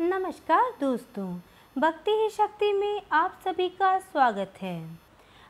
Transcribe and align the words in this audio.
नमस्कार 0.00 0.70
दोस्तों, 0.80 1.26
भक्ति 1.78 2.10
ही 2.10 2.30
शक्ति 2.30 2.72
में 2.72 3.02
आप 3.12 3.40
सभी 3.44 3.68
का 3.68 3.98
स्वागत 3.98 4.54
है। 4.62 4.98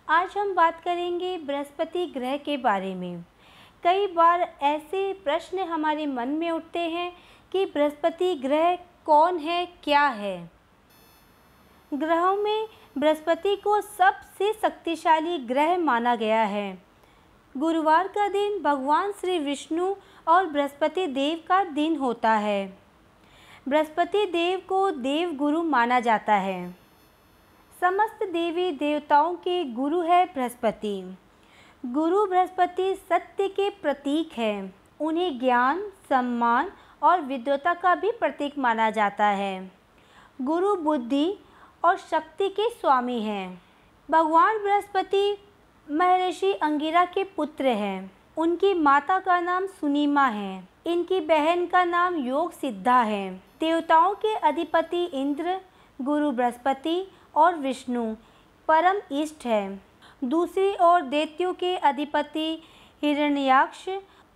आज 0.08 0.36
हम 0.38 0.54
बात 0.54 0.82
करेंगे 0.84 1.38
बृहस्पति 1.38 2.07
ग्रह 2.07 2.36
के 2.36 2.57
बारे 2.57 2.94
में। 2.94 3.25
कई 3.84 4.07
बार 4.07 4.41
ऐसे 4.62 5.12
प्रश्न 5.12 5.58
हमारे 5.58 6.07
मन 6.07 6.28
में 6.28 6.50
उठते 6.50 6.78
हैं 6.78 7.17
कि 7.52 7.65
बृहस्पति 7.65 8.34
ग्रह 8.34 8.77
कौन 9.07 9.38
है, 9.38 9.66
क्या 9.66 10.07
है? 10.07 10.51
ग्रहों 11.95 12.37
में 12.37 12.69
बृहस्पति 12.99 13.57
को 13.57 13.81
सबसे 13.81 14.53
शक्तिशाली 14.53 15.39
ग्रह 15.39 15.79
माना 15.79 16.17
गया 16.17 16.43
है। 16.43 16.83
गुरुवार 17.57 18.09
का 18.09 18.29
दिन 18.29 18.63
भगवान 18.63 19.13
श्री 19.13 19.39
विष्णु 19.39 19.95
और 20.29 20.47
बृहस्पति 20.47 21.07
देव 21.07 21.45
का 21.49 21.65
दिन 21.65 21.97
होता 21.97 22.33
है। 22.33 22.84
बृहस्पति 23.69 24.27
देव 24.27 24.62
को 24.69 24.91
देव 24.91 25.35
गुरु 25.35 25.62
माना 25.62 26.01
जाता 26.01 26.34
है। 26.34 26.77
समस्त 27.80 28.19
देवी 28.33 28.73
देवताओं 28.73 29.34
के 29.34 29.65
गुरु 29.65 30.01
है 30.01 30.25
बृहस्पति। 30.25 31.16
गुरु 31.87 32.27
बृहस्पति 32.27 32.95
सत्य 32.95 33.48
के 33.48 33.71
प्रतीक 33.71 34.33
है। 34.33 34.74
उन्हें 35.01 35.38
ज्ञान, 35.38 35.80
सम्मान 36.09 36.73
और 37.02 37.21
विद्वता 37.21 37.74
का 37.74 37.95
भी 37.95 38.11
प्रतीक 38.11 38.59
माना 38.59 38.91
जाता 38.91 39.27
है। 39.27 39.73
गुरु 40.41 40.77
बुद्धि 40.77 41.35
और 41.85 41.96
शक्ति 41.96 42.49
के 42.49 42.71
स्वामी 42.71 43.21
हैं। 43.21 43.62
भगवान 44.10 44.59
बृहस्पति 44.59 45.38
महर्षि 45.91 46.52
अंगिरा 46.52 47.05
के 47.05 47.24
पुत्र 47.24 47.66
हैं। 47.66 48.12
उनकी 48.37 48.74
माता 48.74 49.19
का 49.19 49.41
नाम 49.41 49.66
सुनीमा 49.66 50.27
है। 50.27 50.69
इनकी 50.87 51.21
बहन 51.21 51.66
का 51.66 51.85
नाम 51.85 52.16
योग 52.16 52.52
सिद्धा 52.52 53.02
है। 53.02 53.44
देवताओं 53.61 54.15
के 54.15 54.35
अधिपति 54.43 55.05
इंद्र, 55.15 55.61
गुरु 55.99 56.31
बृहस्पति 56.33 57.07
और 57.35 57.55
विष्णु 57.57 58.05
परम 58.69 59.01
इष्ट 59.13 59.45
है। 59.46 59.80
दूसरी 60.24 60.74
ओर 60.83 61.02
दैत्यों 61.02 61.52
के 61.55 61.77
अधिपति 61.79 62.63
हिरण्याक्ष 63.02 63.88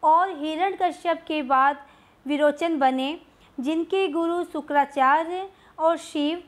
और 0.02 0.30
हिरण्यकश्यप 0.38 1.24
के 1.28 1.42
बाद 1.42 1.78
विरोचन 2.26 2.78
बने, 2.78 3.18
जिनके 3.58 4.06
गुरु 4.08 4.42
शुक्राचार्य 4.44 5.48
और 5.78 5.96
शिव 5.96 6.42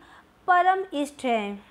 परम 0.49 0.85
इष्ट 0.95 1.25
हैं। 1.25 1.63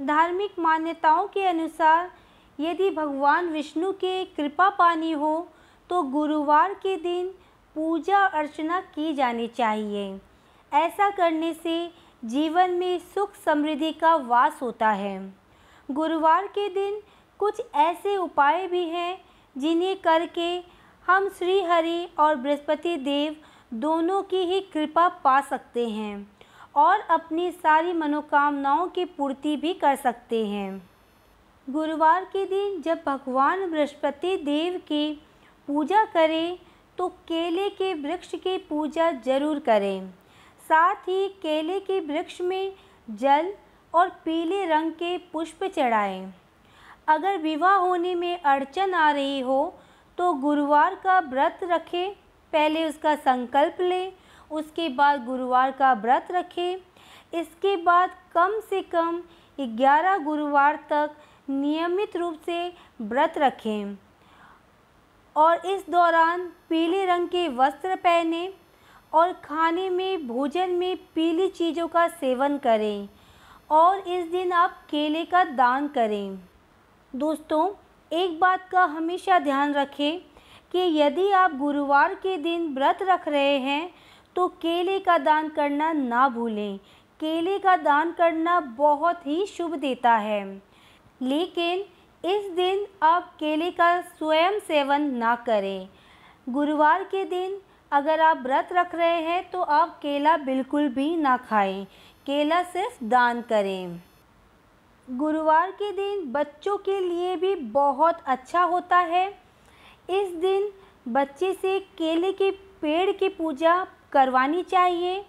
धार्मिक 0.00 0.58
मान्यताओं 0.58 1.26
के 1.28 1.46
अनुसार, 1.46 2.10
यदि 2.58 2.90
भगवान 2.90 3.48
विष्णु 3.48 3.92
के 3.92 4.24
कृपा 4.26 4.68
पानी 4.70 5.12
हो 5.12 5.48
तो 5.90 6.02
गुरुवार 6.02 6.74
के 6.74 6.96
दिन 6.96 7.26
पूजा 7.76 8.18
अर्चना 8.18 8.80
की 8.94 9.12
जानी 9.14 9.46
चाहिए। 9.48 10.20
ऐसा 10.72 11.10
करने 11.10 11.52
से 11.54 11.90
जीवन 12.22 12.70
में 12.70 12.98
सुख 13.14 13.34
समृद्धि 13.36 13.92
का 13.92 14.14
वास 14.16 14.58
होता 14.62 14.88
है। 14.90 15.18
गुरुवार 15.88 16.46
के 16.48 16.68
दिन 16.68 17.00
कुछ 17.40 17.60
ऐसे 17.76 18.16
उपाय 18.16 18.66
भी 18.66 18.84
हैं 18.84 19.18
जिन्हें 19.56 19.96
करके 19.96 20.50
हम 21.08 21.28
श्री 21.28 21.60
हरि 21.62 22.08
और 22.18 22.34
बृहस्पति 22.36 22.96
देव 22.96 23.36
दोनों 23.74 24.22
की 24.22 24.44
ही 24.44 24.60
कृपा 24.72 25.08
पा 25.24 25.40
सकते 25.40 25.88
हैं 25.88 26.26
और 26.76 27.00
अपनी 27.10 27.50
सारी 27.52 27.92
मनोकामनाओं 27.92 28.86
की 28.88 29.04
पूर्ति 29.06 29.56
भी 29.56 29.72
कर 29.74 29.96
सकते 29.96 30.44
हैं। 30.46 30.70
गुरुवार 31.66 32.24
के 32.24 32.44
दिन 32.46 32.80
जब 32.82 33.02
भगवान 33.06 33.70
बृहस्पति 33.70 34.36
देव 34.36 34.78
की 34.88 35.10
पूजा 35.68 36.04
करें 36.04 36.58
तो 36.98 37.08
केले 37.28 37.68
के 37.70 37.92
वृक्ष 37.96 38.34
की 38.34 38.56
पूजा 38.58 39.10
ज़रूर 39.24 39.58
करें। 39.58 40.10
साथ 40.68 41.08
ही 41.08 41.28
केले 41.42 41.78
के 41.80 42.00
वृक्ष 42.00 42.40
में 42.40 42.72
जल 43.08 43.52
और 43.94 44.08
पीले 44.24 44.64
रंग 44.66 44.92
के 44.92 45.16
पुष्प 45.32 45.64
चढ़ाएँ। 45.66 46.32
अगर 47.08 47.36
विवाह 47.38 47.76
होने 47.76 48.14
में 48.14 48.40
अड़चन 48.42 48.94
आ 48.94 49.10
रही 49.10 49.40
हो 49.40 49.74
तो 50.18 50.32
गुरुवार 50.34 50.94
का 50.94 51.18
व्रत 51.20 51.60
रखें। 51.62 52.10
पहले 52.52 52.84
उसका 52.84 53.14
संकल्प 53.14 53.80
लें, 53.80 54.12
उसके 54.50 54.88
बाद 54.88 55.24
गुरुवार 55.24 55.70
का 55.70 55.92
व्रत 55.94 56.28
रखें। 56.30 56.76
इसके 57.32 57.76
बाद 57.76 58.10
कम 58.34 58.60
से 58.60 58.82
कम 58.94 59.22
11 59.58 60.18
गुरुवार 60.18 60.76
तक 60.90 61.16
नियमित 61.50 62.16
रूप 62.16 62.40
से 62.46 62.72
व्रत 63.02 63.38
रखें। 63.38 63.96
और 65.36 65.66
इस 65.66 65.84
दौरान 65.90 66.46
पीले 66.68 67.04
रंग 67.06 67.28
के 67.28 67.48
वस्त्र 67.48 67.96
पहने। 67.96 68.48
और 69.12 69.32
खाने 69.44 69.88
में, 69.90 70.26
भोजन 70.28 70.70
में 70.70 70.96
पीली 71.14 71.48
चीज़ों 71.48 71.88
का 71.88 72.06
सेवन 72.08 72.56
करें 72.58 73.08
और 73.70 73.98
इस 73.98 74.26
दिन 74.26 74.52
आप 74.52 74.76
केले 74.90 75.24
का 75.24 75.44
दान 75.44 75.88
करें। 75.88 76.38
दोस्तों, 77.12 77.68
एक 78.12 78.38
बात 78.40 78.68
का 78.68 78.84
हमेशा 78.86 79.38
ध्यान 79.38 79.72
रखें 79.74 80.18
कि 80.72 80.78
यदि 80.98 81.30
आप 81.30 81.56
गुरुवार 81.56 82.14
के 82.14 82.36
दिन 82.36 82.74
व्रत 82.74 82.98
रख 83.02 83.28
रहे 83.28 83.58
हैं 83.58 83.90
तो 84.36 84.48
केले 84.48 84.98
का 84.98 85.18
दान 85.18 85.48
करना 85.48 85.92
ना 85.92 86.28
भूलें। 86.28 86.78
केले 87.20 87.58
का 87.58 87.76
दान 87.76 88.12
करना 88.12 88.60
बहुत 88.60 89.26
ही 89.26 89.46
शुभ 89.46 89.74
देता 89.74 90.12
है। 90.16 90.42
लेकिन 91.22 91.84
इस 92.24 92.50
दिन 92.50 92.86
आप 93.02 93.32
केले 93.38 93.70
का 93.70 94.00
स्वयं 94.00 94.58
सेवन 94.58 95.02
ना 95.14 95.34
करें। 95.36 95.88
गुरुवार 96.48 97.04
के 97.04 97.24
दिन 97.24 97.58
अगर 97.92 98.20
आप 98.20 98.42
व्रत 98.42 98.68
रख 98.72 98.94
रहे 98.94 99.20
हैं 99.22 99.50
तो 99.50 99.60
आप 99.60 99.98
केला 99.98 100.36
बिल्कुल 100.36 100.88
भी 100.88 101.16
ना 101.16 101.36
खाएँ। 101.38 101.84
केला 102.26 102.62
सिर्फ़ 102.62 103.04
दान 103.04 103.40
करें। 103.42 104.00
गुरुवार 105.08 105.70
के 105.72 105.90
दिन 105.92 106.24
बच्चों 106.32 106.76
के 106.78 106.98
लिए 107.00 107.36
भी 107.36 107.54
बहुत 107.54 108.18
अच्छा 108.26 108.62
होता 108.62 108.96
है। 108.96 109.26
इस 110.10 110.34
दिन 110.34 110.68
बच्चे 111.08 111.52
से 111.52 111.78
केले 111.98 112.32
के 112.32 112.50
पेड़ 112.82 113.10
की 113.10 113.28
पूजा 113.28 113.76
करवानी 114.12 114.62
चाहिए, 114.62 115.24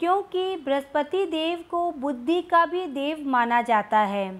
क्योंकि 0.00 0.56
बृहस्पति 0.56 1.24
देव 1.26 1.64
को 1.70 1.90
बुद्धि 1.92 2.40
का 2.42 2.64
भी 2.66 2.86
देव 2.86 3.22
माना 3.26 3.60
जाता 3.62 3.98
है। 3.98 4.30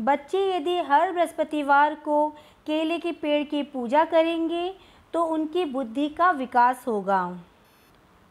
बच्चे 0.00 0.46
यदि 0.50 0.76
हर 0.80 1.12
बृहस्पतिवार 1.12 1.94
को 1.94 2.28
केले 2.66 2.98
के 2.98 3.12
पेड़ 3.12 3.42
की 3.44 3.62
पूजा 3.64 4.04
करेंगे 4.04 4.68
तो 5.12 5.24
उनकी 5.24 5.64
बुद्धि 5.64 6.08
का 6.08 6.30
विकास 6.30 6.84
होगा 6.88 7.38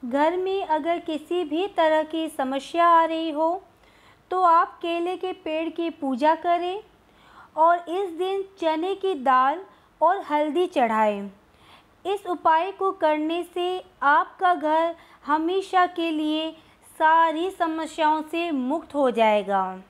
घर 0.06 0.38
में 0.38 0.66
अगर 0.66 1.00
किसी 1.00 1.44
भी 1.44 1.68
तरह 1.68 2.04
की 2.04 2.28
समस्या 2.30 2.88
आ 2.88 3.06
रही 3.06 3.30
हो 3.32 3.64
तो 4.32 4.42
आप 4.42 4.78
केले 4.82 5.16
के 5.18 5.32
पेड़ 5.34 5.70
की 5.70 5.90
पूजा 5.90 6.36
करें 6.36 6.84
और 7.56 7.86
इस 7.90 8.10
दिन 8.10 8.44
चने 8.60 8.96
की 8.96 9.14
दाल 9.14 9.62
और 10.02 10.22
हल्दी 10.22 10.66
चढ़ाएँ। 10.68 11.32
इस 12.06 12.26
उपाय 12.26 12.72
को 12.72 12.92
करने 12.92 13.44
से 13.54 13.84
आपका 14.02 14.54
घर 14.56 14.96
हमेशा 15.26 15.86
के 15.88 16.12
लिए 16.12 16.52
सारी 17.00 17.50
समस्याओं 17.52 18.22
से 18.22 18.52
मुक्त 18.52 18.96
हो 18.96 19.12
जाएगा 19.12 19.82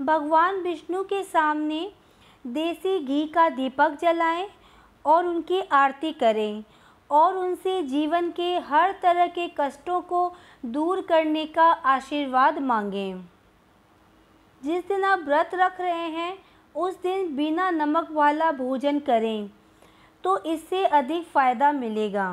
भगवान 0.00 0.56
विष्णु 0.56 1.02
के 1.04 1.22
सामने 1.22 1.92
देसी 2.46 2.98
घी 2.98 3.26
का 3.26 3.48
दीपक 3.48 3.98
जलाएँ 4.00 4.48
और 5.06 5.26
उनकी 5.26 5.60
आरती 5.72 6.12
करें 6.14 6.64
और 7.10 7.36
उनसे 7.36 7.82
जीवन 7.84 8.30
के 8.30 8.54
हर 8.60 8.92
तरह 9.02 9.26
के 9.28 9.46
कष्टों 9.60 10.00
को 10.02 10.32
दूर 10.66 11.00
करने 11.00 11.44
का 11.48 11.70
आशीर्वाद 11.86 12.58
मांगें। 12.60 13.20
जिस 14.62 14.88
दिन 14.88 15.04
आप 15.04 15.20
व्रत 15.20 15.50
रख 15.54 15.80
रहे 15.80 16.08
हैं, 16.10 16.36
उस 16.74 17.00
दिन 17.02 17.34
बिना 17.36 17.70
नमक 17.72 18.08
वाला 18.12 18.50
भोजन 18.54 18.98
करें 19.00 19.50
तो 20.24 20.36
इससे 20.44 20.84
अधिक 20.86 21.26
फ़ायदा 21.26 21.70
मिलेगा। 21.72 22.28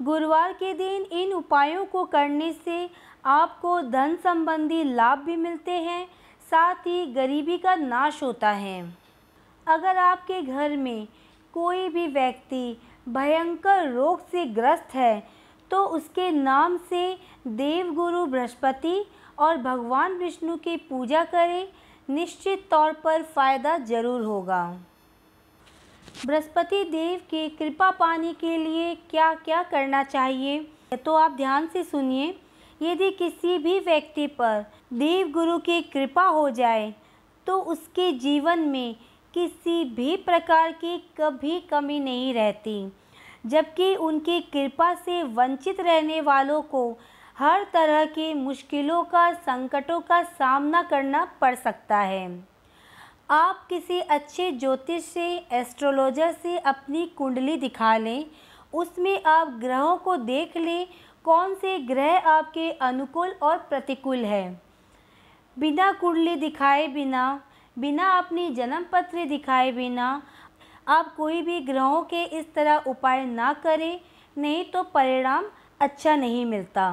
गुरुवार 0.00 0.52
के 0.52 0.72
दिन 0.74 1.02
इन 1.12 1.32
उपायों 1.32 1.84
को 1.84 2.04
करने 2.06 2.52
से 2.54 2.88
आपको 3.26 3.80
धन 3.82 4.16
संबंधी 4.16 4.82
लाभ 4.84 5.18
भी 5.18 5.36
मिलते 5.36 5.72
हैं, 5.72 6.06
साथ 6.50 6.86
ही 6.86 7.06
गरीबी 7.06 7.56
का 7.58 7.74
नाश 7.76 8.22
होता 8.22 8.50
है। 8.50 8.82
अगर 9.66 9.96
आपके 9.96 10.40
घर 10.42 10.76
में 10.76 11.06
कोई 11.54 11.88
भी 11.88 12.06
व्यक्ति 12.06 12.76
भयंकर 13.08 13.92
रोग 13.92 14.20
से 14.30 14.44
ग्रस्त 14.46 14.94
है 14.94 15.22
तो 15.70 15.84
उसके 15.86 16.30
नाम 16.30 16.76
से 16.90 17.02
देवगुरु 17.46 18.24
बृहस्पति 18.26 19.04
और 19.38 19.56
भगवान 19.56 20.12
विष्णु 20.14 20.56
की 20.56 20.76
पूजा 20.78 21.24
करें, 21.24 21.68
निश्चित 22.08 22.66
तौर 22.70 22.92
पर 22.94 23.22
फ़ायदा 23.24 23.76
ज़रूर 23.78 24.22
होगा। 24.22 24.62
बृहस्पति 26.26 26.82
देव 26.84 27.20
की 27.30 27.48
कृपा 27.48 27.90
पाने 27.90 28.32
के 28.32 28.56
लिए 28.56 28.94
क्या 29.10 29.32
क्या 29.34 29.62
करना 29.62 30.02
चाहिए? 30.04 30.58
तो 30.96 31.14
आप 31.14 31.32
ध्यान 31.32 31.66
से 31.66 31.82
सुनिए। 31.84 32.34
यदि 32.80 33.10
किसी 33.10 33.58
भी 33.58 33.78
व्यक्ति 33.80 34.26
पर 34.26 34.64
देव 34.92 35.30
गुरु 35.32 35.58
की 35.58 35.80
कृपा 35.84 36.24
हो 36.24 36.48
जाए 36.50 36.92
तो 37.46 37.60
उसके 37.62 38.10
जीवन 38.18 38.60
में 38.60 38.96
किसी 39.38 39.84
भी 39.84 40.16
प्रकार 40.16 40.72
की 40.72 40.98
कभी 40.98 41.60
कमी 41.60 42.00
नहीं 42.00 42.34
रहती। 42.34 42.92
जबकि 43.46 43.96
उनकी 43.96 44.40
कृपा 44.40 44.94
से 44.94 45.22
वंचित 45.22 45.80
रहने 45.80 46.20
वालों 46.20 46.62
को 46.62 46.98
हर 47.38 47.66
तरह 47.72 48.04
की 48.04 48.34
मुश्किलों 48.34 49.04
का, 49.04 49.32
संकटों 49.32 50.00
का 50.00 50.22
सामना 50.22 50.82
करना 50.82 51.24
पड़ 51.24 51.54
सकता 51.54 51.98
है। 51.98 52.48
आप 53.30 53.66
किसी 53.68 54.00
अच्छे 54.00 54.52
ज्योतिष 54.52 55.04
से, 55.04 55.46
एस्ट्रोलॉजर 55.52 56.32
से 56.32 56.58
अपनी 56.58 57.06
कुंडली 57.06 57.56
दिखा 57.56 57.96
लें। 57.96 58.26
उसमें 58.74 59.24
आप 59.24 59.48
ग्रहों 59.48 59.96
को 59.96 60.16
देख 60.16 60.56
लें, 60.56 60.86
कौन 61.24 61.54
से 61.54 61.78
ग्रह 61.78 62.18
आपके 62.18 62.70
अनुकूल 62.70 63.28
और 63.42 63.58
प्रतिकूल 63.58 64.24
है। 64.24 64.62
बिना 65.58 65.92
कुंडली 65.92 66.36
दिखाए 66.36 66.88
बिना 66.88 67.40
बिना 67.78 68.08
अपनी 68.18 68.48
जन्म 68.50 68.84
पत्र 68.92 69.24
दिखाए 69.24 69.70
बिना, 69.72 70.22
आप 70.86 71.14
कोई 71.16 71.40
भी 71.42 71.60
ग्रहों 71.60 72.02
के 72.02 72.22
इस 72.38 72.52
तरह 72.54 72.84
उपाय 72.86 73.24
ना 73.24 73.52
करें, 73.62 74.00
नहीं 74.36 74.64
तो 74.64 74.82
परिणाम 74.84 75.44
अच्छा 75.80 76.16
नहीं 76.16 76.44
मिलता। 76.46 76.86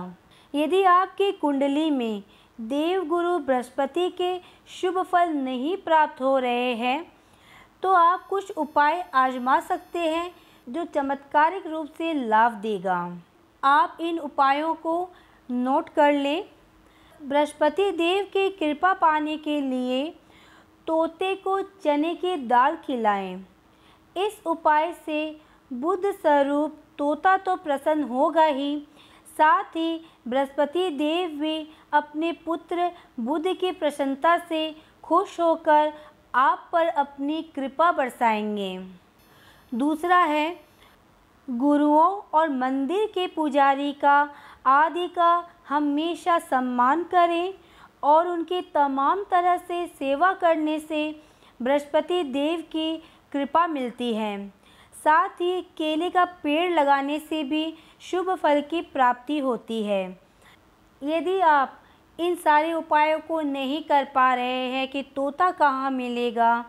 यदि 0.54 0.84
आपकी 0.84 1.32
कुंडली 1.32 1.90
में 1.92 2.24
देवगुरु 2.60 3.38
बृहस्पति 3.40 4.10
के 4.12 4.38
शुभ 4.72 5.02
फल 5.04 5.30
नहीं 5.30 5.76
प्राप्त 5.78 6.22
हो 6.22 6.38
रहे 6.40 6.74
हैं 6.76 7.06
तो 7.84 7.94
आप 7.94 8.26
कुछ 8.28 8.52
उपाय 8.52 9.04
आजमा 9.14 9.60
सकते 9.60 10.00
हैं 10.00 10.32
जो 10.68 10.84
चमत्कारिक 10.86 11.66
रूप 11.68 11.88
से 11.98 12.14
लाभ 12.14 12.52
देगा। 12.60 12.98
आप 13.64 13.98
इन 14.02 14.20
उपायों 14.20 14.74
को 14.76 14.96
नोट 15.50 15.90
कर 15.90 16.14
लें। 16.14 16.44
बृहस्पति 17.22 17.90
देव 17.92 18.24
की 18.34 18.50
कृपा 18.50 18.94
पाने 18.94 19.38
के 19.38 19.60
लिए 19.62 20.04
तोते 20.88 21.34
को 21.36 21.62
चने 21.62 22.14
की 22.16 22.36
दाल 22.38 22.76
खिलाएँ। 22.76 23.36
इस 24.16 24.42
उपाय 24.46 24.92
से 25.06 25.20
बुद्ध 25.72 26.12
स्वरूप 26.12 26.78
तोता 26.98 27.38
तो 27.38 27.56
प्रसन्न 27.56 28.04
होगा 28.04 28.44
ही। 28.44 28.88
साथ 29.38 29.64
ही 29.64 30.06
बृहस्पति 30.28 30.90
देव 30.90 31.30
भी 31.30 31.68
अपने 31.94 32.32
पुत्र 32.46 32.92
बुद्ध 33.20 33.54
की 33.54 33.72
प्रसन्नता 33.72 34.38
से 34.38 34.76
खुश 35.04 35.40
होकर 35.40 35.94
आप 36.36 36.70
पर 36.72 36.88
अपनी 36.88 37.42
कृपा 37.56 37.92
बरसाएँगे। 37.92 38.78
दूसरा 39.74 40.18
है, 40.18 40.60
गुरुओं 41.48 42.22
और 42.34 42.50
मंदिर 42.50 43.06
के 43.06 43.28
पुजारी 43.28 43.92
का 43.94 44.30
आदि 44.66 45.08
का 45.08 45.48
हमेशा 45.70 46.40
सम्मान 46.40 47.04
करें। 47.04 47.54
और 48.06 48.28
उनकी 48.28 48.62
तमाम 48.74 49.24
तरह 49.24 49.58
से 49.58 49.86
सेवा 49.90 50.32
करने 50.34 50.80
से 50.80 51.00
बृहस्पति 51.60 52.24
देव 52.24 52.62
की 52.72 52.98
कृपा 53.32 53.66
मिलती 53.68 54.14
है। 54.14 54.48
साथ 54.96 55.42
ही 55.42 55.62
केले 55.78 56.10
का 56.10 56.26
पेड़ 56.44 56.72
लगाने 56.74 57.20
से 57.20 57.44
भी 57.44 57.74
शुभ 58.02 58.34
फल 58.36 58.62
की 58.62 58.82
प्राप्ति 58.84 59.40
होती 59.40 59.82
है। 59.84 60.04
यदि 61.02 61.40
आप 61.40 61.80
इन 62.20 62.36
सारे 62.36 62.74
उपायों 62.74 63.20
को 63.20 63.42
नहीं 63.42 63.84
कर 63.84 64.06
पा 64.06 64.34
रहे 64.34 64.70
हैं 64.70 64.88
कि 64.88 65.02
तोता 65.16 65.50
कहाँ 65.52 65.92
मिलेगा 65.92 66.66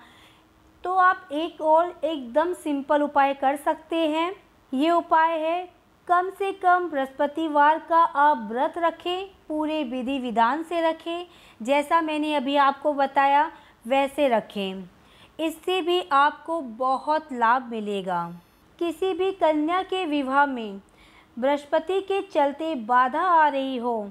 तो 0.85 0.94
आप 0.94 1.29
एक 1.33 1.61
और 1.61 2.00
एकदम 2.05 2.53
सिंपल 2.55 3.03
उपाय 3.03 3.35
कर 3.35 3.56
सकते 3.56 3.97
हैं। 4.09 4.33
ये 4.73 4.91
उपाय 4.91 5.38
है 5.38 5.75
कम 6.08 6.29
से 6.31 6.50
कम 6.53 6.88
बृहस्पतिवार 6.91 7.79
का 7.88 7.99
आप 7.99 8.47
व्रत 8.50 8.75
रखें, 8.79 9.26
पूरे 9.49 9.82
विधि 9.85 10.19
विधान 10.19 10.62
से 10.62 10.81
रखें, 10.81 11.26
जैसा 11.62 12.00
मैंने 12.03 12.35
अभी 12.35 12.56
आपको 12.56 12.93
बताया, 12.94 13.50
वैसे 13.87 14.29
रखें। 14.29 14.85
इससे 15.38 15.81
भी 15.82 16.00
आपको 16.12 16.61
बहुत 16.61 17.32
लाभ 17.32 17.69
मिलेगा। 17.70 18.23
किसी 18.79 19.12
भी 19.14 19.31
कन्या 19.32 19.82
के 19.82 20.05
विवाह 20.06 20.47
में 20.47 20.81
बृहस्पति 21.37 22.00
के 22.00 22.20
चलते 22.25 22.75
बाधा 22.75 23.20
आ 23.20 23.49
रही 23.49 23.76
हो 23.76 24.11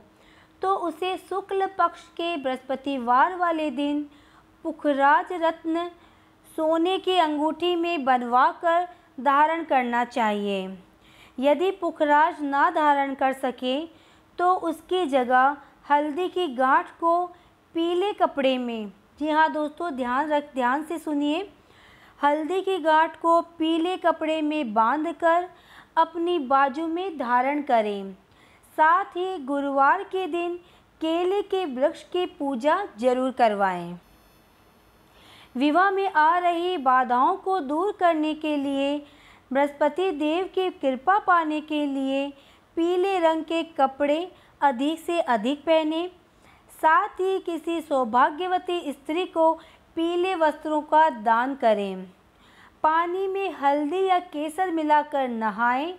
तो 0.61 0.75
उसे 0.77 1.15
शुक्ल 1.19 1.65
पक्ष 1.79 2.01
के 2.11 2.35
बृहस्पतिवार 2.37 3.35
वाले 3.35 3.69
दिन 3.71 4.05
पुखराज 4.65 5.33
रत्न 5.33 5.89
सोने 6.57 6.97
की 6.99 7.17
अंगूठी 7.17 7.75
में 7.75 8.03
बनवा 8.05 8.47
कर 8.61 8.87
धारण 9.19 9.63
करना 9.63 10.03
चाहिए। 10.05 10.67
यदि 11.37 11.71
पुखराज 11.71 12.41
ना 12.41 12.69
धारण 12.71 13.13
कर 13.13 13.33
सके 13.33 13.79
तो 14.37 14.53
उसकी 14.63 15.05
जगह 15.07 15.55
हल्दी 15.89 16.27
की 16.29 16.47
गांठ 16.55 16.89
को 16.99 17.25
पीले 17.75 18.11
कपड़े 18.13 18.57
में। 18.57 18.91
जी 19.19 19.29
हाँ 19.29 19.51
दोस्तों, 19.51 19.91
ध्यान 19.91 20.29
रख, 20.29 20.53
ध्यान 20.53 20.83
से 20.83 20.97
सुनिए। 20.99 21.49
हल्दी 22.19 22.61
की 22.61 22.77
गांठ 22.79 23.19
को 23.21 23.41
पीले 23.59 23.95
कपड़े 23.97 24.41
में 24.41 24.73
बांधकर 24.73 25.47
अपनी 25.97 26.37
बाजू 26.39 26.87
में 26.87 27.17
धारण 27.17 27.61
करें। 27.61 28.13
साथ 28.77 29.17
ही 29.17 29.37
गुरुवार 29.45 30.03
के 30.03 30.25
दिन 30.27 30.55
केले 31.01 31.41
के 31.43 31.65
वृक्ष 31.65 32.03
की 32.03 32.25
पूजा 32.39 32.77
ज़रूर 32.99 33.31
करवाएँ। 33.31 33.97
विवाह 35.55 35.89
में 35.91 36.07
आ 36.07 36.37
रही 36.37 36.77
बाधाओं 36.77 37.35
को 37.37 37.59
दूर 37.61 37.91
करने 37.99 38.33
के 38.35 38.55
लिए 38.57 38.97
बृहस्पति 39.51 40.11
देव 40.11 40.45
की 40.45 40.69
कृपा 40.69 41.17
पाने 41.19 41.61
के 41.61 41.85
लिए 41.85 42.27
पीले 42.77 43.19
रंग 43.19 43.43
के 43.43 43.63
कपड़े 43.63 44.31
अधिक 44.61 44.99
से 44.99 45.19
अधिक 45.19 45.59
पहने। 45.59 46.07
साथ 46.81 47.07
ही 47.07 47.39
किसी 47.39 47.81
सौभाग्यवती 47.81 48.91
स्त्री 48.91 49.25
को 49.25 49.53
पीले 49.95 50.35
वस्त्रों 50.35 50.81
का 50.81 51.09
दान 51.09 51.55
करें। 51.55 52.05
पानी 52.83 53.27
में 53.27 53.53
हल्दी 53.53 54.05
या 54.07 54.19
केसर 54.19 54.71
मिलाकर 54.71 55.27
नहाएँ। 55.27 55.93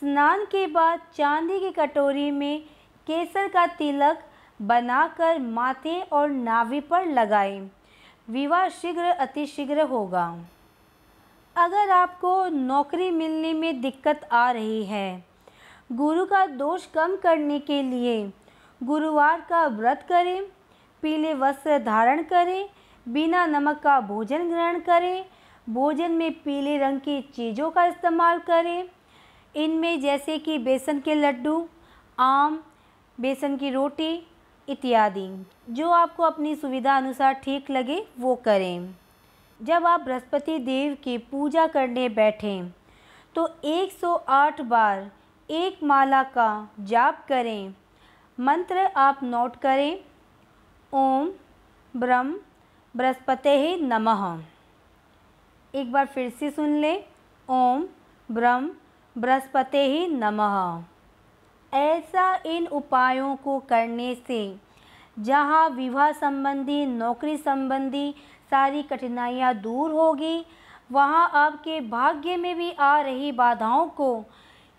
स्नान 0.00 0.44
के 0.44 0.66
बाद 0.66 1.00
चांदी 1.14 1.60
की 1.60 1.70
कटोरी 1.70 2.30
में 2.30 2.62
केसर 3.06 3.48
का 3.48 3.66
तिलक 3.66 4.24
बनाकर 4.62 5.38
माथे 5.38 6.00
और 6.00 6.30
नाभि 6.30 6.80
पर 6.80 7.06
लगाएँ। 7.06 7.70
विवाह 8.30 8.68
शीघ्र 8.68 9.04
अतिशीघ्र 9.04 9.80
होगा। 9.80 10.26
अगर 11.56 11.90
आपको 11.90 12.48
नौकरी 12.48 13.10
मिलने 13.10 13.52
में 13.52 13.80
दिक्कत 13.80 14.28
आ 14.32 14.50
रही 14.50 14.84
है, 14.84 15.24
गुरु 15.92 16.24
का 16.24 16.46
दोष 16.46 16.86
कम 16.86 17.16
करने 17.16 17.58
के 17.58 17.82
लिए 17.82 18.32
गुरुवार 18.82 19.40
का 19.40 19.66
व्रत 19.66 20.06
करें, 20.08 20.42
पीले 21.02 21.34
वस्त्र 21.34 21.78
धारण 21.78 22.22
करें, 22.22 22.68
बिना 23.08 23.46
नमक 23.46 23.78
का 23.78 24.00
भोजन 24.00 24.48
ग्रहण 24.48 24.80
करें, 24.80 25.26
भोजन 25.68 26.10
में 26.10 26.32
पीले 26.32 26.78
रंग 26.78 27.00
की 27.00 27.20
चीज़ों 27.20 27.70
का 27.70 27.84
इस्तेमाल 27.84 28.38
करें। 28.38 28.88
इनमें 29.56 30.00
जैसे 30.00 30.38
कि 30.38 30.58
बेसन 30.58 31.00
के 31.00 31.14
लड्डू, 31.14 31.68
आम, 32.18 32.62
बेसन 33.20 33.56
की 33.56 33.70
रोटी 33.70 34.26
इत्यादि। 34.68 35.46
जो 35.70 35.90
आपको 35.90 36.22
अपनी 36.22 36.54
सुविधा 36.54 36.96
अनुसार 36.96 37.32
ठीक 37.32 37.70
लगे, 37.70 38.06
वो 38.18 38.34
करें। 38.34 38.94
जब 39.60 39.86
आप 39.86 40.00
बृहस्पति 40.00 40.58
देव 40.58 40.96
की 41.04 41.18
पूजा 41.18 41.66
करने 41.66 42.08
बैठें 42.08 42.72
तो 43.34 43.46
108 43.64 44.60
बार 44.60 45.10
एक 45.50 45.82
माला 45.82 46.22
का 46.22 46.68
जाप 46.80 47.24
करें। 47.28 47.74
मंत्र 48.38 48.78
आप 48.96 49.20
नोट 49.22 49.56
करें। 49.56 50.04
ओम 50.92 51.30
ब्रह्म 51.96 52.40
बृहस्पति 52.96 53.76
नमः। 53.76 54.42
एक 55.74 55.92
बार 55.92 56.06
फिर 56.06 56.30
से 56.30 56.50
सुन 56.50 56.76
लें। 56.76 57.04
ओम 57.48 57.86
ब्रह्म 58.30 58.70
बृहस्पति 59.16 60.06
नमः। 60.06 60.82
ऐसा 61.72 62.34
इन 62.46 62.66
उपायों 62.66 63.34
को 63.36 63.58
करने 63.58 64.14
से 64.26 64.56
जहाँ 65.18 65.68
विवाह 65.68 66.12
संबंधी, 66.12 66.86
नौकरी 66.86 67.36
संबंधी 67.36 68.14
सारी 68.50 68.82
कठिनाइयाँ 68.82 69.54
दूर 69.54 69.90
होगी, 69.90 70.46
वहाँ 70.92 71.30
आपके 71.34 71.80
भाग्य 71.80 72.36
में 72.36 72.56
भी 72.56 72.70
आ 72.72 73.00
रही 73.00 73.32
बाधाओं 73.32 73.86
को, 73.88 74.24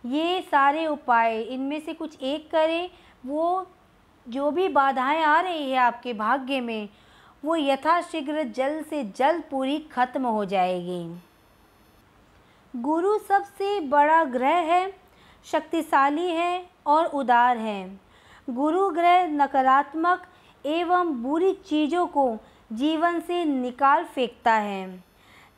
ये 0.06 0.42
सारे 0.42 0.88
उपाय, 0.88 1.42
इनमें 1.42 1.80
से 1.80 1.94
कुछ 1.94 2.22
एक 2.22 2.51
करें, 2.51 2.89
वो 3.25 3.68
जो 4.30 4.51
भी 4.51 4.68
बाधाएँ 4.68 5.24
आ 5.24 5.39
रही 5.39 5.72
है 5.72 5.77
आपके 5.77 6.13
भाग्य 6.13 6.62
में, 6.62 6.89
वो 7.46 7.56
यथाशीघ्र 7.56 8.44
जल्द 8.44 8.86
से 8.86 9.04
जल्द 9.04 9.44
पूरी 9.51 9.80
खत्म 9.80 10.25
हो 10.25 10.46
जाएगी। 10.46 11.22
गुरु 12.75 13.18
सबसे 13.18 13.80
बड़ा 13.80 14.24
ग्रह 14.24 14.56
है, 14.56 14.94
शक्तिशाली 15.46 16.30
है 16.32 16.65
और 16.86 17.06
उदार 17.06 17.58
है। 17.58 18.05
गुरु 18.48 18.90
ग्रह 18.90 19.28
नकारात्मक 19.28 20.25
एवं 20.66 21.24
बुरी 21.24 21.52
चीज़ों 21.54 22.06
को 22.08 22.38
जीवन 22.74 23.20
से 23.20 23.46
निकाल 23.46 24.04
फेंकता 24.04 24.54
है। 24.54 25.04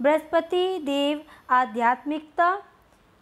बृहस्पति 0.02 0.80
देव 0.80 1.24
आध्यात्मिकता, 1.50 2.62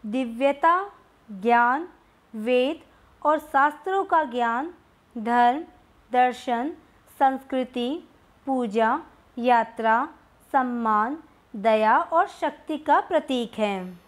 दिव्यता, 0.06 0.92
ज्ञान, 1.30 1.88
वेद 2.34 2.82
और 3.26 3.40
शास्त्रों 3.40 4.04
का 4.04 4.24
ज्ञान, 4.24 4.74
धर्म, 5.18 5.64
दर्शन, 6.12 6.72
संस्कृति, 7.20 8.04
पूजा, 8.48 9.00
यात्रा, 9.38 10.08
सम्मान, 10.54 11.18
दया 11.56 11.98
और 12.00 12.28
शक्ति 12.28 12.78
का 12.78 13.00
प्रतीक 13.00 13.60
है। 13.60 14.00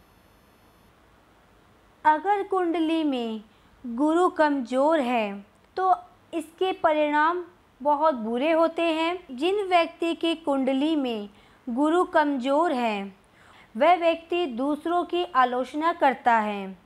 अगर 2.05 2.43
कुंडली 2.43 3.03
में 3.03 3.41
गुरु 3.85 4.29
कमज़ोर 4.29 4.99
है 4.99 5.46
तो 5.77 5.93
इसके 6.33 6.71
परिणाम 6.73 7.43
बहुत 7.81 8.15
बुरे 8.15 8.51
होते 8.51 8.81
हैं। 8.81 9.37
जिन 9.37 9.63
व्यक्ति 9.67 10.13
की 10.15 10.33
कुंडली 10.35 10.95
में 10.95 11.29
गुरु 11.67 12.03
कमज़ोर 12.05 12.71
है, 12.71 13.03
वह 13.75 13.95
व्यक्ति 13.95 14.45
दूसरों 14.47 15.03
की 15.03 15.23
आलोचना 15.35 15.91
करता 15.93 16.33
है। 16.33 16.77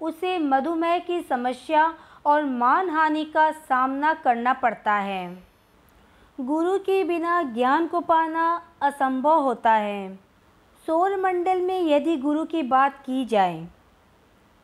उसे 0.00 0.38
मधुमेह 0.38 0.98
की 0.98 1.20
समस्या 1.20 1.92
और 2.26 2.44
मानहानि 2.44 3.24
का 3.24 3.50
सामना 3.52 4.12
करना 4.14 4.52
पड़ता 4.52 4.92
है। 4.92 5.26
गुरु 6.38 6.78
के 6.78 7.02
बिना 7.04 7.42
ज्ञान 7.44 7.86
को 7.86 8.00
पाना 8.02 8.46
असंभव 8.82 9.40
होता 9.40 9.72
है। 9.72 10.18
सौर 10.88 11.16
मंडल 11.16 11.60
में 11.60 11.80
यदि 11.82 12.16
गुरु 12.16 12.44
की 12.44 12.62
बात 12.64 13.02
की 13.06 13.24
जाए 13.24 13.66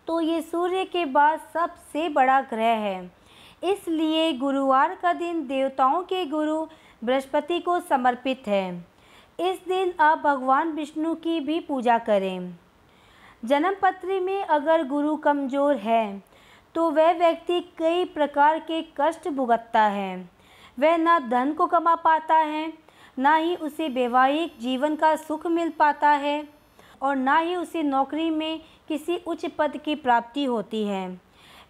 तो 0.07 0.21
ये 0.21 0.41
सूर्य 0.43 0.85
के 0.85 1.05
बाद 1.07 1.41
सबसे 1.55 2.09
बड़ा 2.09 2.41
ग्रह 2.43 2.77
है। 2.79 3.22
इसलिए 3.63 4.33
गुरुवार 4.33 4.95
का 5.03 5.13
दिन 5.13 5.47
देवताओं 5.47 6.03
के 6.03 6.25
गुरु 6.27 6.65
बृहस्पति 7.05 7.59
को 7.61 7.79
समर्पित 7.81 8.49
है। 8.49 8.73
इस 9.39 9.59
दिन 9.69 9.93
आप 10.01 10.19
भगवान 10.19 10.73
विष्णु 10.73 11.15
की 11.17 11.39
भी 11.41 11.59
पूजा 11.61 11.99
करें। 12.01 12.55
जन्म 13.43 13.75
पत्री 13.83 14.19
में 14.21 14.43
अगर 14.45 14.87
गुरु 14.89 15.17
कमज़ोर 15.19 15.77
है 15.77 16.23
तो 16.75 16.91
वह 16.91 17.13
व्यक्ति 17.13 17.61
कई 17.79 18.05
प्रकार 18.05 18.59
के 18.61 18.83
कष्ट 19.01 19.29
भुगतता 19.29 19.83
है। 19.83 20.17
वह 20.79 20.97
ना 20.97 21.19
धन 21.21 21.53
को 21.53 21.67
कमा 21.67 21.95
पाता 21.97 22.35
है, 22.35 22.73
ना 23.19 23.35
ही 23.35 23.57
उसे 23.57 23.89
वैवाहिक 23.89 24.55
जीवन 24.61 24.95
का 24.97 25.15
सुख 25.17 25.47
मिल 25.47 25.71
पाता 25.71 26.11
है, 26.11 26.45
और 27.03 27.17
ना 27.17 27.37
ही 27.39 27.57
उसे 27.57 27.83
नौकरी 27.83 28.31
में 28.31 28.61
किसी 28.89 29.17
उच्च 29.19 29.45
पद 29.59 29.77
की 29.77 29.95
प्राप्ति 29.97 30.45
होती 30.45 30.83
है। 30.85 31.09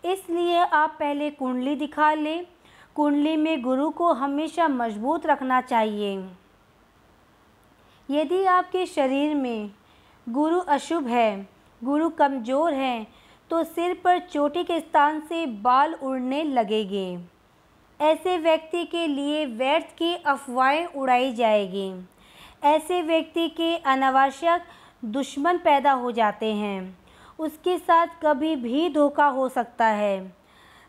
इसलिए 0.04 0.58
आप 0.58 0.96
पहले 0.98 1.30
कुंडली 1.30 1.74
दिखा 1.76 2.12
लें। 2.14 2.46
कुंडली 2.94 3.36
में 3.36 3.62
गुरु 3.62 3.90
को 3.90 4.12
हमेशा 4.12 4.68
मज़बूत 4.68 5.26
रखना 5.26 5.60
चाहिए। 5.60 6.16
यदि 8.08 8.44
आपके 8.44 8.86
शरीर 8.86 9.34
में 9.34 9.70
गुरु 10.26 10.58
अशुभ 10.60 11.06
है, 11.06 11.48
गुरु 11.82 12.08
कमज़ोर 12.10 12.72
है 12.72 13.06
तो 13.50 13.62
सिर 13.64 13.94
पर 14.04 14.18
चोटी 14.20 14.64
के 14.64 14.78
स्थान 14.80 15.20
से 15.20 15.44
बाल 15.46 15.94
उड़ने 15.94 16.42
लगेंगे। 16.44 17.18
ऐसे 18.00 18.36
व्यक्ति 18.38 18.84
के 18.84 19.06
लिए 19.06 19.44
व्यर्थ 19.46 19.96
की 19.98 20.14
अफवाहें 20.16 20.86
उड़ाई 20.86 21.32
जाएगी। 21.32 21.92
ऐसे 22.64 23.00
व्यक्ति 23.02 23.48
के 23.48 23.76
अनावश्यक 23.76 24.62
दुश्मन 25.04 25.58
पैदा 25.58 25.92
हो 25.92 26.12
जाते 26.12 26.52
हैं। 26.54 26.98
उसके 27.42 27.76
साथ 27.78 28.06
कभी 28.22 28.54
भी 28.56 28.88
धोखा 28.90 29.26
हो 29.28 29.48
सकता 29.48 29.86
है। 29.86 30.20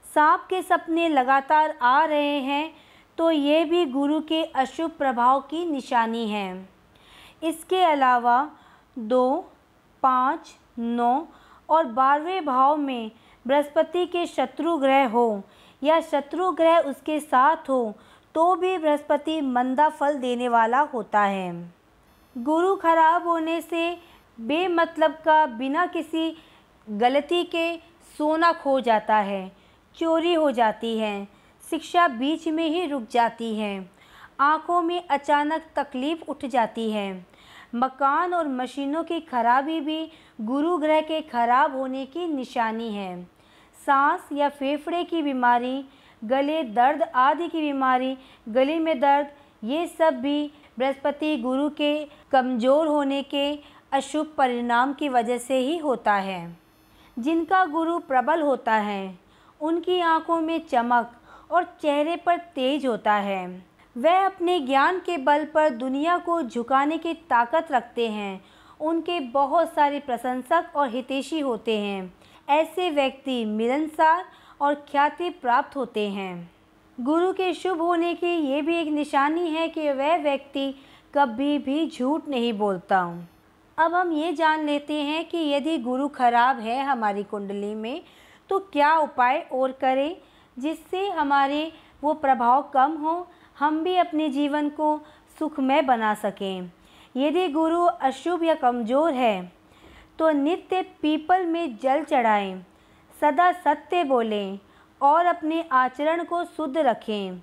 सांप 0.05 0.45
के 0.49 0.61
सपने 0.61 1.07
लगातार 1.09 1.77
आ 1.81 2.03
रहे 2.05 2.39
हैं 2.41 2.73
तो 3.17 3.29
ये 3.31 3.63
भी 3.65 3.85
गुरु 3.87 4.19
के 4.21 4.43
अशुभ 4.43 4.91
प्रभाव 4.91 5.39
की 5.41 5.65
निशानी 5.65 6.27
है। 6.29 6.69
इसके 7.43 7.83
अलावा 7.83 8.49
दो, 8.97 9.51
पाँच, 10.03 10.55
नौ 10.79 11.27
और 11.69 11.85
बारहवें 11.87 12.45
भाव 12.45 12.77
में 12.77 13.11
बृहस्पति 13.45 14.05
के 14.05 14.25
शत्रु 14.27 14.77
ग्रह 14.77 15.07
हो 15.07 15.43
या 15.81 15.99
शत्रु 16.01 16.51
ग्रह 16.51 16.77
उसके 16.79 17.19
साथ 17.19 17.69
हो 17.69 17.93
तो 18.35 18.55
भी 18.55 18.77
बृहस्पति 18.77 19.39
मंदा 19.41 19.87
फल 19.89 20.17
देने 20.17 20.47
वाला 20.49 20.79
होता 20.93 21.21
है। 21.21 21.51
गुरु 22.35 22.75
खराब 22.75 23.27
होने 23.27 23.59
से 23.61 23.97
बेमतलब 24.39 25.11
का 25.25 25.45
बिना 25.47 25.85
किसी 25.85 26.35
गलती 26.87 27.43
के 27.45 27.75
सोना 28.17 28.51
खो 28.53 28.79
जाता 28.79 29.15
है, 29.17 29.51
चोरी 29.95 30.33
हो 30.33 30.51
जाती 30.51 30.97
है, 30.97 31.27
शिक्षा 31.63 32.07
बीच 32.07 32.47
में 32.47 32.67
ही 32.67 32.85
रुक 32.85 33.07
जाती 33.11 33.53
है, 33.55 33.89
आँखों 34.39 34.81
में 34.81 35.07
अचानक 35.07 35.65
तकलीफ़ 35.75 36.23
उठ 36.29 36.45
जाती 36.45 36.89
है। 36.91 37.25
मकान 37.75 38.33
और 38.33 38.47
मशीनों 38.47 39.03
की 39.03 39.19
खराबी 39.21 39.79
भी 39.81 40.05
गुरु 40.41 40.77
ग्रह 40.77 41.01
के 41.01 41.21
खराब 41.21 41.75
होने 41.75 42.05
की 42.05 42.27
निशानी 42.27 42.93
है। 42.93 43.23
सांस 43.79 44.29
या 44.33 44.49
फेफड़े 44.49 45.03
की 45.03 45.21
बीमारी, 45.21 45.83
गले 46.21 46.61
दर्द 46.63 47.01
आदि 47.03 47.47
की 47.47 47.61
बीमारी, 47.61 48.17
गले 48.49 48.77
में 48.79 48.99
दर्द, 48.99 49.27
ये 49.63 49.85
सब 49.89 50.19
भी 50.21 50.51
बृहस्पति 50.79 51.35
गुरु 51.37 51.69
के 51.69 51.93
कमज़ोर 52.31 52.87
होने 52.87 53.21
के 53.23 53.55
अशुभ 53.93 54.33
परिणाम 54.37 54.93
की 54.93 55.09
वजह 55.09 55.37
से 55.37 55.57
ही 55.57 55.77
होता 55.77 56.13
है। 56.13 56.57
जिनका 57.19 57.65
गुरु 57.65 57.99
प्रबल 57.99 58.41
होता 58.41 58.73
है, 58.73 59.19
उनकी 59.61 59.99
आँखों 59.99 60.41
में 60.41 60.65
चमक 60.65 61.11
और 61.51 61.63
चेहरे 61.63 62.15
पर 62.15 62.37
तेज 62.37 62.85
होता 62.85 63.13
है। 63.13 63.65
वह 63.97 64.25
अपने 64.25 64.59
ज्ञान 64.59 64.99
के 64.99 65.17
बल 65.17 65.45
पर 65.45 65.69
दुनिया 65.69 66.17
को 66.17 66.41
झुकाने 66.41 66.97
की 66.97 67.13
ताकत 67.13 67.67
रखते 67.71 68.07
हैं। 68.09 68.45
उनके 68.79 69.19
बहुत 69.19 69.73
सारे 69.73 69.99
प्रशंसक 69.99 70.71
और 70.75 70.89
हितेशी 70.89 71.39
होते 71.39 71.77
हैं। 71.77 72.13
ऐसे 72.49 72.89
व्यक्ति 72.89 73.45
मिलनसार 73.45 74.25
और 74.61 74.73
ख्याति 74.73 75.29
प्राप्त 75.29 75.75
होते 75.75 76.09
हैं। 76.09 76.51
गुरु 76.99 77.33
के 77.33 77.53
शुभ 77.53 77.81
होने 77.81 78.13
की 78.13 78.27
ये 78.27 78.61
भी 78.61 78.75
एक 78.75 78.87
निशानी 78.87 79.49
है 79.49 79.67
कि 79.67 79.91
वह 79.91 80.17
व्यक्ति 80.17 80.75
कभी 81.15 81.57
भी 81.57 81.89
झूठ 81.89 82.27
नहीं 82.27 82.53
बोलता। 82.53 82.99
हूँ 82.99 83.27
अब 83.77 83.93
हम 83.93 84.11
ये 84.11 84.31
जान 84.33 84.65
लेते 84.65 84.93
हैं 84.93 85.23
कि 85.29 85.37
यदि 85.49 85.77
गुरु 85.77 86.07
खराब 86.07 86.59
है 86.59 86.83
हमारी 86.85 87.23
कुंडली 87.23 87.73
में 87.75 88.01
तो 88.49 88.59
क्या 88.73 88.95
उपाय 88.97 89.39
और 89.53 89.71
करें 89.71 90.15
जिससे 90.57 91.07
हमारे 91.09 91.71
वो 92.03 92.13
प्रभाव 92.15 92.61
कम 92.73 92.91
हो, 92.97 93.27
हम 93.59 93.83
भी 93.83 93.95
अपने 93.97 94.29
जीवन 94.29 94.69
को 94.69 94.99
सुखमय 95.39 95.81
बना 95.81 96.13
सकें। 96.15 96.69
यदि 97.15 97.47
गुरु 97.49 97.83
अशुभ 97.83 98.43
या 98.43 98.53
कमज़ोर 98.55 99.13
है 99.13 99.51
तो 100.19 100.29
नित्य 100.31 100.81
पीपल 101.01 101.45
में 101.45 101.77
जल 101.77 102.03
चढ़ाएँ, 102.03 102.55
सदा 103.15 103.51
सत्य 103.53 104.03
बोलें 104.03 104.59
और 105.01 105.25
अपने 105.25 105.63
आचरण 105.73 106.23
को 106.23 106.43
शुद्ध 106.47 106.77
रखें। 106.77 107.41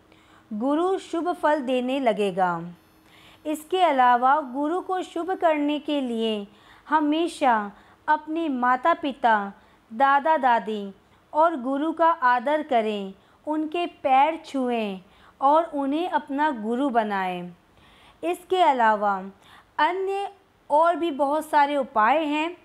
गुरु 0.51 0.99
शुभ 1.01 1.33
फल 1.33 1.61
देने 1.63 2.01
लगेगा। 2.01 2.61
इसके 3.47 3.81
अलावा 3.83 4.41
गुरु 4.41 4.81
को 4.81 5.03
शुभ 5.03 5.31
करने 5.31 5.79
के 5.79 6.01
लिए 6.01 6.47
हमेशा 6.89 7.73
अपने 8.09 8.49
माता 8.49 8.95
पिता 8.95 9.53
दादा 9.93 10.37
दादी 10.37 10.93
और 11.33 11.57
गुरु 11.57 11.93
का 11.93 12.11
आदर 12.11 12.63
करें, 12.63 13.15
उनके 13.47 13.87
पैर 13.87 14.39
छुएँ 14.47 15.01
और 15.41 15.65
उन्हें 15.65 16.09
अपना 16.09 16.51
गुरु 16.51 16.89
बनाएँ। 16.89 17.43
इसके 18.23 18.63
अलावा 18.63 19.17
अन्य 19.79 20.29
और 20.71 20.97
भी 20.97 21.11
बहुत 21.11 21.49
सारे 21.51 21.77
उपाय 21.77 22.25
हैं। 22.25 22.57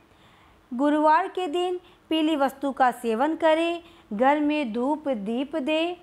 गुरुवार 0.71 1.27
के 1.27 1.47
दिन 1.47 1.79
पीली 2.09 2.35
वस्तु 2.35 2.71
का 2.71 2.91
सेवन 2.91 3.35
करें, 3.35 3.81
घर 4.13 4.39
में 4.39 4.73
धूप, 4.73 5.07
दीप 5.07 5.55
दें, 5.55 5.95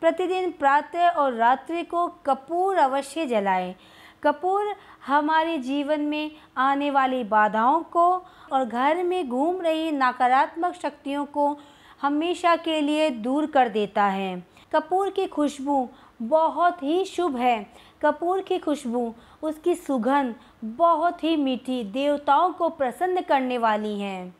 प्रतिदिन 0.00 0.50
प्रातः 0.50 1.08
और 1.08 1.32
रात्रि 1.32 1.82
को 1.82 2.06
कपूर 2.26 2.76
अवश्य 2.76 3.26
जलाएँ। 3.26 3.74
कपूर 4.22 4.74
हमारे 5.06 5.56
जीवन 5.58 6.00
में 6.00 6.30
आने 6.56 6.90
वाली 6.90 7.22
बाधाओं 7.24 7.82
को 7.82 8.10
और 8.52 8.64
घर 8.64 9.02
में 9.02 9.28
घूम 9.28 9.60
रही 9.60 9.90
नकारात्मक 9.92 10.74
शक्तियों 10.74 11.24
को 11.26 11.56
हमेशा 12.02 12.54
के 12.56 12.80
लिए 12.80 13.08
दूर 13.10 13.46
कर 13.46 13.68
देता 13.68 14.04
है। 14.04 14.36
कपूर 14.72 15.10
की 15.10 15.26
खुशबू 15.26 15.88
बहुत 16.22 16.82
ही 16.82 17.04
शुभ 17.04 17.36
है। 17.36 17.66
कपूर 18.02 18.40
की 18.40 18.58
खुशबू, 18.58 19.14
उसकी 19.42 19.74
सुगंध 19.74 20.34
बहुत 20.64 21.24
ही 21.24 21.36
मीठी, 21.36 21.82
देवताओं 21.84 22.52
को 22.52 22.68
प्रसन्न 22.68 23.20
करने 23.20 23.58
वाली 23.58 23.98
है। 24.00 24.34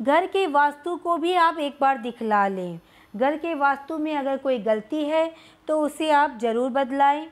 घर 0.00 0.26
के 0.26 0.46
वास्तु 0.46 0.96
को 0.96 1.16
भी 1.16 1.34
आप 1.34 1.58
एक 1.58 1.78
बार 1.80 1.98
दिखला 1.98 2.46
लें। 2.48 2.78
घर 3.14 3.36
के 3.36 3.54
वास्तु 3.54 3.98
में 3.98 4.14
अगर 4.16 4.36
कोई 4.36 4.58
गलती 4.58 5.04
है 5.04 5.32
तो 5.68 5.80
उसे 5.80 6.10
आप 6.10 6.38
ज़रूर 6.40 6.70
बदलाएँ। 6.70 7.26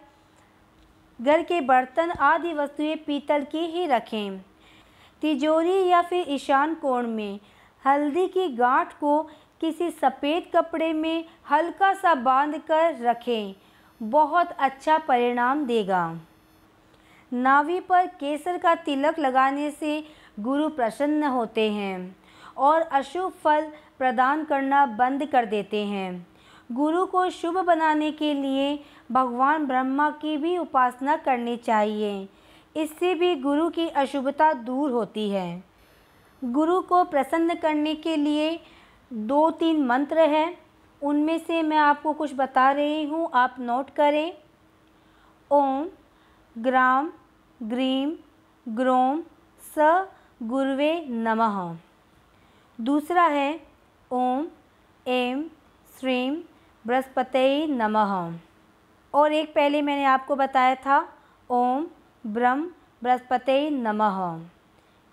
घर 1.21 1.43
के 1.43 1.61
बर्तन 1.61 2.11
आदि 2.11 2.53
वस्तुएँ 2.55 2.97
पीतल 2.97 3.43
की 3.43 3.67
ही 3.67 3.87
रखें। 3.87 4.39
तिजोरी 5.23 5.87
या 5.89 6.03
फिर 6.03 6.25
ईशान 6.29 6.75
कोण 6.75 7.07
में 7.07 7.39
हल्दी 7.85 8.27
की 8.29 8.49
गांठ 8.49 8.93
को 8.93 9.23
किसी 9.61 9.91
सफ़ेद 9.91 10.51
कपड़े 10.55 10.93
में 10.93 11.25
हल्का 11.51 11.93
सा 11.95 12.15
बाँध 12.15 12.59
कर 12.69 12.97
रखें, 13.01 13.55
बहुत 14.01 14.51
अच्छा 14.53 14.99
परिणाम 14.99 15.65
देगा। 15.67 16.21
नावी 17.33 17.81
पर 17.81 18.07
केसर 18.07 18.59
का 18.59 18.75
तिलक 18.75 19.19
लगाने 19.19 19.71
से 19.71 20.03
गुरु 20.41 20.69
प्रसन्न 20.69 21.25
होते 21.25 21.71
हैं 21.73 22.17
और 22.57 22.81
अशुभ 22.81 23.33
फल 23.45 23.67
प्रदान 23.99 24.45
करना 24.45 24.85
बंद 24.87 25.25
कर 25.27 25.47
देते 25.47 25.85
हैं। 25.85 26.27
गुरु 26.73 27.07
को 27.07 27.31
शुभ 27.31 27.59
बनाने 27.59 28.13
के 28.13 28.35
लिए 28.35 28.85
भगवान 29.13 29.67
ब्रह्मा 29.67 30.11
की 30.11 30.37
भी 30.37 30.59
उपासना 30.59 31.17
करनी 31.17 31.57
चाहिए। 31.57 32.29
इससे 32.77 33.15
भी 33.15 33.35
गुरु 33.37 33.71
की 33.71 33.89
अशुभता 33.89 34.53
दूर 34.53 34.91
होती 34.91 35.31
है। 35.31 35.65
गुरु 36.45 36.81
को 36.81 37.05
प्रसन्न 37.05 37.55
करने 37.55 37.95
के 37.95 38.17
लिए 38.17 38.61
दो 39.13 39.51
तीन 39.51 39.87
मंत्र 39.87 40.19
हैं। 40.19 40.59
उनमें 41.03 41.39
से 41.39 41.63
मैं 41.63 41.77
आपको 41.77 42.13
कुछ 42.13 42.35
बता 42.35 42.71
रही 42.71 43.05
हूँ, 43.05 43.31
आप 43.35 43.57
नोट 43.59 43.91
करें। 43.91 44.37
ओम, 45.51 45.89
ग्राम, 46.59 47.13
ग्रीम, 47.63 48.13
ग्रोम, 48.69 49.23
स, 49.79 50.07
गुरुवे 50.43 51.07
नमः। 51.09 51.77
दूसरा 52.81 53.23
है, 53.23 53.67
ओम 54.11 54.49
एम 55.07 55.51
श्रीम 56.01 56.37
बृहस्पति 56.87 57.67
नमः। 57.67 58.39
और 59.15 59.33
एक 59.33 59.55
पहले 59.55 59.83
मैंने 59.83 60.05
आपको 60.05 60.37
बताया 60.37 60.75
था, 60.75 61.09
ओम 61.51 61.87
ब्रह्म 62.27 62.71
बृहस्पति 63.03 63.71
नमः। 63.71 64.41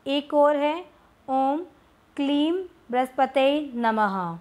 एक 0.08 0.34
और 0.34 0.56
है, 0.56 0.86
ओम 1.30 1.58
क्लीम 2.16 2.56
बृहस्पति 2.92 3.72
नमः। 3.76 4.40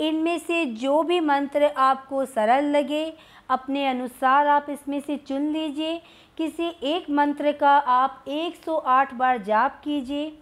इनमें 0.00 0.38
से 0.38 0.64
जो 0.66 1.02
भी 1.02 1.20
मंत्र 1.20 1.64
आपको 1.64 2.24
सरल 2.24 2.64
लगे, 2.64 3.16
अपने 3.50 3.86
अनुसार 3.86 4.46
आप 4.46 4.66
इसमें 4.70 5.00
से 5.00 5.16
चुन 5.16 5.42
लीजिए। 5.42 6.02
किसी 6.36 6.76
एक 6.82 7.10
मंत्र 7.10 7.52
का 7.52 7.78
आप 7.78 8.24
108 8.28 9.14
बार 9.14 9.38
जाप 9.38 9.80
कीजिए। 9.84 10.38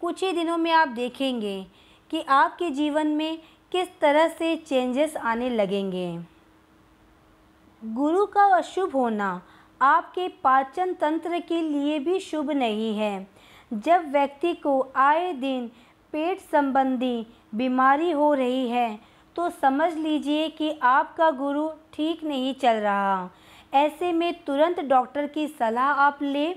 कुछ 0.00 0.24
ही 0.24 0.32
दिनों 0.32 0.56
में 0.56 0.72
आप 0.72 0.88
देखेंगे 0.88 1.66
कि 2.10 2.24
आपके 2.28 2.70
जीवन 2.70 3.06
में 3.06 3.38
किस 3.74 3.88
तरह 4.00 4.28
से 4.28 4.54
चेंजेस 4.56 5.16
आने 5.16 5.48
लगेंगे? 5.50 6.18
गुरु 7.82 8.24
का 8.26 8.44
अशुभ 8.56 8.92
होना 8.92 9.40
आपके 9.80 10.28
पाचन 10.44 10.92
तंत्र 10.94 11.40
के 11.40 11.60
लिए 11.62 11.98
भी 11.98 12.20
शुभ 12.20 12.50
नहीं 12.50 12.94
है। 12.96 13.26
जब 13.72 14.10
व्यक्ति 14.12 14.54
को 14.54 14.80
आए 14.96 15.32
दिन 15.32 15.66
पेट 16.14 16.40
संबंधी 16.42 17.26
बीमारी 17.54 18.10
हो 18.10 18.32
रही 18.34 18.68
है 18.68 18.98
तो 19.36 19.50
समझ 19.52 19.92
लीजिए 19.94 20.48
कि 20.48 20.70
आपका 20.82 21.30
गुरु 21.32 21.68
ठीक 21.92 22.24
नहीं 22.24 22.54
चल 22.54 22.76
रहा। 22.76 23.28
ऐसे 23.74 24.12
में 24.12 24.32
तुरंत 24.44 24.80
डॉक्टर 24.80 25.26
की 25.26 25.48
सलाह 25.48 25.92
आप 26.00 26.22
लें 26.22 26.54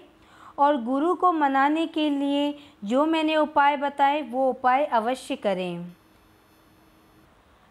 और 0.57 0.83
गुरु 0.83 1.13
को 1.15 1.31
मनाने 1.33 1.87
के 1.87 2.09
लिए 2.09 2.57
जो 2.83 3.05
मैंने 3.05 3.37
उपाय 3.37 3.77
बताए, 3.77 4.21
वो 4.21 4.49
उपाय 4.49 4.85
अवश्य 4.85 5.35
करें। 5.35 5.85